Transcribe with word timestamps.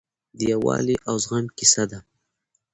د 0.37 0.39
یووالي 0.51 0.95
او 1.09 1.15
زغم 1.23 1.45
کیسه 1.57 1.83
ده. 1.91 1.99